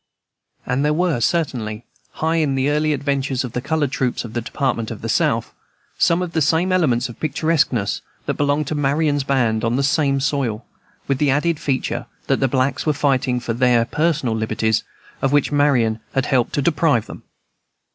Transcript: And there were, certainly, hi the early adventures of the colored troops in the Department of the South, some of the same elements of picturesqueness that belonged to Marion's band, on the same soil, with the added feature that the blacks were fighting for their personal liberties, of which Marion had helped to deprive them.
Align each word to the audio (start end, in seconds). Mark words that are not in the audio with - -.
And 0.65 0.83
there 0.83 0.95
were, 0.95 1.19
certainly, 1.21 1.85
hi 2.13 2.43
the 2.43 2.71
early 2.71 2.91
adventures 2.91 3.43
of 3.43 3.51
the 3.51 3.61
colored 3.61 3.91
troops 3.91 4.25
in 4.25 4.33
the 4.33 4.41
Department 4.41 4.89
of 4.89 5.03
the 5.03 5.07
South, 5.09 5.53
some 5.99 6.23
of 6.23 6.31
the 6.31 6.41
same 6.41 6.71
elements 6.71 7.07
of 7.07 7.19
picturesqueness 7.19 8.01
that 8.25 8.33
belonged 8.33 8.65
to 8.69 8.73
Marion's 8.73 9.23
band, 9.23 9.63
on 9.63 9.75
the 9.75 9.83
same 9.83 10.19
soil, 10.19 10.65
with 11.07 11.19
the 11.19 11.29
added 11.29 11.59
feature 11.59 12.07
that 12.25 12.39
the 12.39 12.47
blacks 12.47 12.83
were 12.87 12.93
fighting 12.93 13.39
for 13.39 13.53
their 13.53 13.85
personal 13.85 14.33
liberties, 14.33 14.83
of 15.21 15.31
which 15.31 15.51
Marion 15.51 15.99
had 16.15 16.25
helped 16.25 16.53
to 16.53 16.63
deprive 16.63 17.05
them. 17.05 17.21